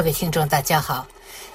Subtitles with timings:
[0.00, 1.06] 各位听众，大家好。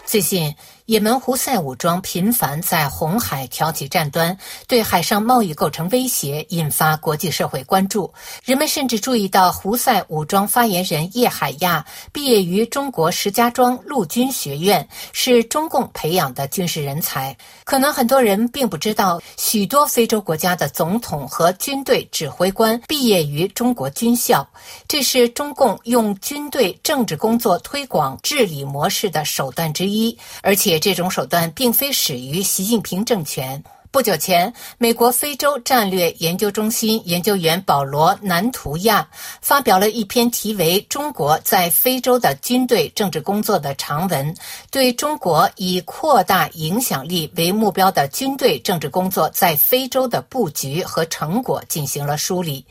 [0.05, 0.55] 最近，
[0.85, 4.37] 也门胡塞武装频繁在红海挑起战端，
[4.67, 8.13] 对海上贸易构成威胁，引发国际社会关注。
[8.43, 17.35] 人们甚至注意到，胡塞武装发言人叶海亚毕业于中国石家庄陆军学院，是中共培养的军事人才。
[17.63, 24.47] 可能很多人并不知道，许多非洲国家的总统和军队指挥官毕业于中国军校，
[24.87, 30.74] 这是中共用军队政治工作推广治理模式的手段之一，而且。
[30.79, 33.63] 这种手段并非始于习近平政权。
[33.95, 39.07] 不久前，美国非洲战略研究中心研究员保罗·南图亚
[39.39, 44.35] 发表了一篇题为《中国在非洲的军队政治工作》的长文，
[44.69, 52.65] 对中国以扩大影响力为目标的军队政治工作在非洲的布局和成果进行了梳理。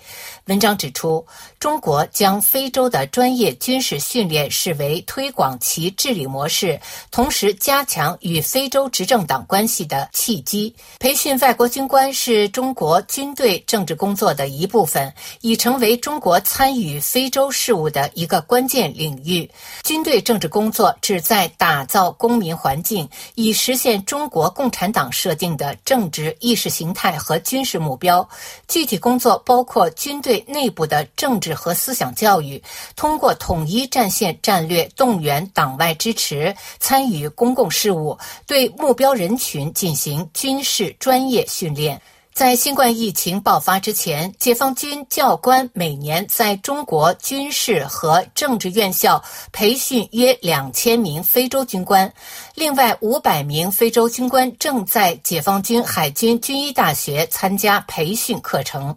[0.45, 1.27] 文章指出，
[1.59, 6.79] 中国将非洲的专业军事训练视为推广其治理模式，
[7.11, 10.77] 同时加强与非洲执政党关系的契机。
[11.01, 19.51] 培训外国军官是中国军队政治工作的一部分，已成为中国参与非洲事务的一个关键领域。
[19.83, 28.29] 军队政治工作旨在打造公民环境，以实现中国共产党设定的政治意识形态和军事目标。
[28.69, 30.43] 具体工作包括军队。
[30.47, 32.63] 内部的政治和思想教育，
[32.95, 42.01] 通过统一战线战略动员党外支持，参与公共事务，对目标人群进行军事专业训练。
[42.33, 52.11] 在新冠疫情爆发之前，解放军教官每年在中国军事和政治院校培训约两千名非洲军官，
[52.55, 58.97] 另外五百名非洲军官正在解放军海军军医大学参加培训课程。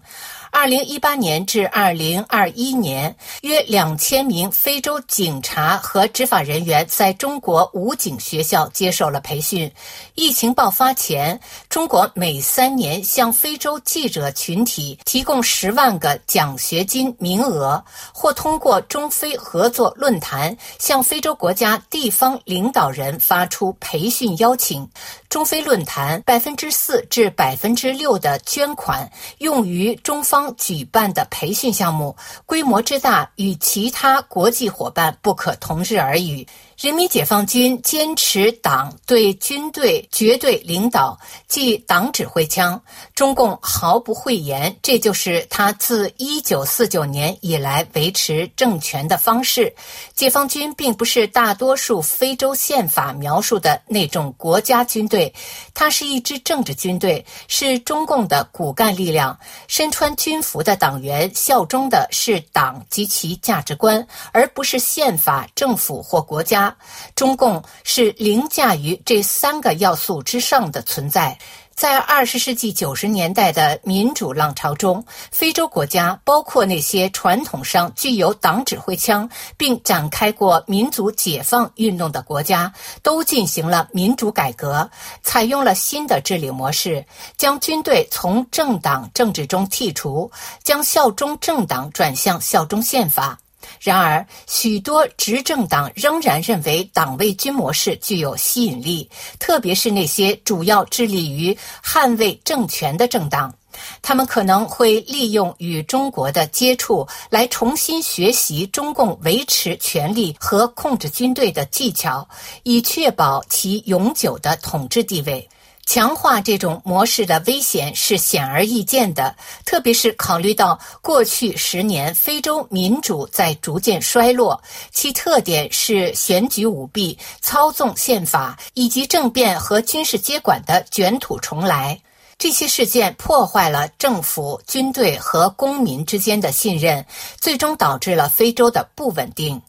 [0.49, 9.71] 二零一八年至二零二一年，约两千名非洲警察和执法人员在中国武警学校接受了培训。
[10.15, 11.39] 疫情爆发前，
[11.69, 17.83] 中国每三年向非洲记者群体提供十万个奖学金名额，
[18.13, 24.89] 或通过中非合作论坛向非洲国家地方领导人发出培训邀请。
[25.29, 30.46] 中非论坛百分之四至百分之六的捐款用于中方。
[30.51, 32.15] 举办的培训项目
[32.45, 36.47] 规模之大，与其他国际伙伴不可同日而语。
[36.79, 41.17] 人民解放军坚持党对军队绝对领导，
[41.47, 42.79] 即党指挥枪，
[43.15, 49.73] 中共毫不讳言，这就是他自一九四九年以来维持政权的方式。
[50.13, 55.33] 解放军并不是大多数非洲宪法描述的那种国家军队，
[55.73, 59.35] 它是一支政治军队，是中共的骨干力量。
[59.67, 66.66] 身穿军服的党员效忠的是党及其价值观，而不是宪法、政府或国家。
[67.15, 71.37] 中共是凌驾于这三个要素之上的存在。
[71.75, 82.73] 在二十世纪九十年代的民主浪潮中，非洲国家，包括那些传统上具有党指挥枪并展开过民族解放运动的国家，
[83.03, 84.89] 都进行了民主改革，
[85.21, 87.05] 采用了新的治理模式，
[87.37, 90.31] 将军队从政党政治中剔除，
[90.63, 93.37] 将效忠政党转向效忠宪法。
[93.79, 103.53] 然而，许多执政党仍然认为党卫军模式具有吸引力，特别是那些主要致力于捍卫政权的政党。
[104.01, 112.27] 他们可能会利用与中国的接触来重新学习中共维持权力和控制军队的技巧，
[112.63, 115.47] 以确保其永久的统治地位。
[115.87, 119.33] 强化这种模式的危险是显而易见的，
[119.65, 124.61] 特别是考虑到过去十年非洲民主在逐渐衰落，
[124.91, 131.97] 其特点是选举舞弊、操纵宪法以及政变和军事接管的卷土重来。
[132.37, 137.03] 这些事件破坏了政府、军队和公民之间的信任，
[137.39, 139.59] 最终导致了非洲的不稳定。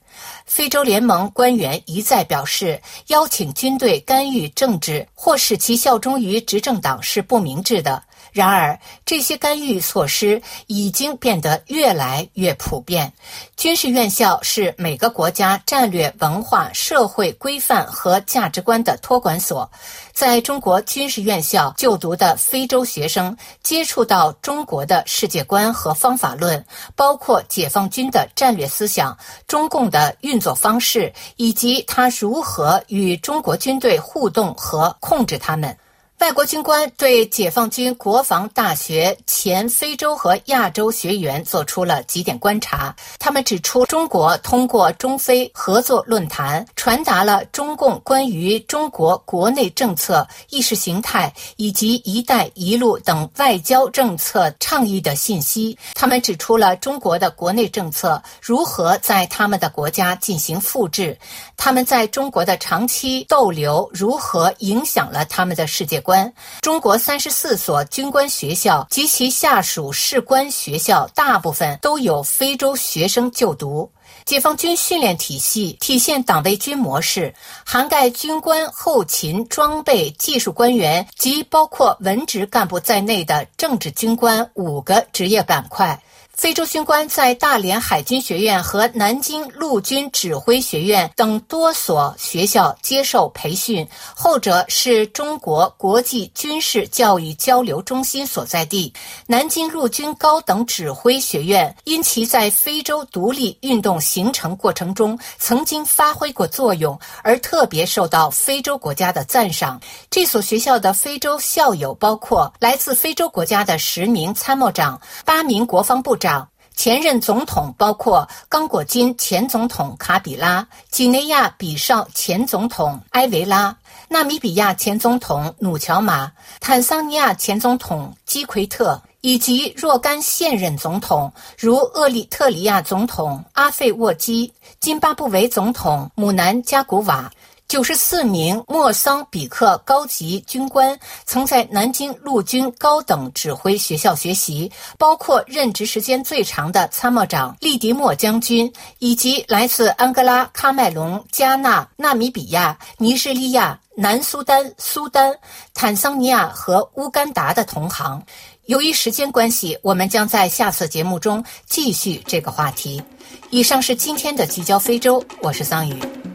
[0.46, 8.02] 非洲联盟官员一再表示，邀请军队干预政治或使其效忠于执政党是不明智的。
[8.32, 13.12] 然而，这些干预措施已经变得越来越普遍。
[13.56, 19.70] 军事院校是每个国家战略、文化、社会规范和价值观的托管所。
[20.12, 26.64] 在中国军事院校就读的非洲学生接触到中国的世界观和方法论，
[26.96, 29.16] 包括解放军的战略思想、
[29.46, 35.76] 中共的运作方式，以及他如何与中国军队互动和控制他们。
[36.20, 42.94] 外国军官对解放军国防大学前非洲和亚洲学员做出了几点观察。
[43.20, 55.78] 他们指出，中国通过中非合作论坛传达了中共关于中国国内政策、意识形态以及“一带一路”等外交政策倡议的信息。
[55.94, 61.16] 他们指出了中国的国内政策如何在他们的国家进行复制，
[61.56, 66.07] 他们在中国的长期逗留如何影响了他们的世界观。
[66.08, 66.32] 关
[66.62, 73.92] 中国三十四所军官学校及其下属士官学校，大部分都有非洲学生就读。
[74.24, 86.02] 解放军训练体系体现党卫军模式，涵盖军官、后勤、装备、技术官员及包括文职干部在内的政治军官五个职业板块。
[86.38, 98.94] 非洲军官在大连海军学院和南京陆军指挥学院等多所学校接受培训，后者是中国国际军事教育交流中心所在地。
[99.26, 109.80] 南京陆军高等指挥学院因其在非洲独立运动形成过程中曾经发挥过作用，而特别受到非洲国家的赞赏。
[110.08, 116.27] 这所学校的非洲校友包括来自非洲国家的十名参谋长、八名国防部长
[116.76, 123.76] 前任总统包括刚果金前总统卡比拉、几内亚比绍前总统埃维拉、
[124.08, 126.30] 纳米比亚前总统努乔马、
[126.60, 137.28] 坦桑尼亚前总统基奎特，以及若干现任总统，如厄立特里亚总统阿费沃基、津巴布韦总统姆南加古瓦。
[137.68, 155.38] 九十四名莫桑比克高级军官曾在南京陆军高等指挥学校学习，包括任职时间最长的参谋长利迪莫将军，以及来自安哥拉、喀麦隆、加纳、纳米比亚、尼日利亚、南苏丹、苏丹、
[155.74, 158.22] 坦桑尼亚和乌干达的同行。
[158.64, 163.02] 由于时间关系，我们将在下次节目中继续这个话题。
[163.50, 166.27] 以上是今天的聚焦非洲，我是桑宇。